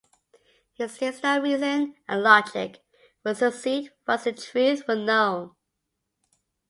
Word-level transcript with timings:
He 0.73 0.87
states 0.87 1.19
that 1.19 1.43
reason 1.43 1.93
and 2.07 2.23
logic 2.23 2.83
would 3.23 3.37
succeed 3.37 3.91
once 4.07 4.23
the 4.23 4.33
truth 4.33 4.87
were 4.87 4.95
known. 4.95 5.51